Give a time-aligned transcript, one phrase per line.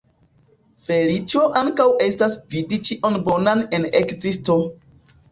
[0.85, 4.57] Feliĉo ankaŭ estas vidi ĉion bonan en ekzisto.